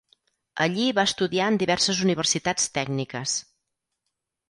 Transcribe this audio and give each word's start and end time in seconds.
Allí 0.65 0.87
va 0.99 1.05
estudiar 1.09 1.51
en 1.53 1.61
diverses 1.65 2.01
universitats 2.09 2.69
tècniques. 2.81 3.39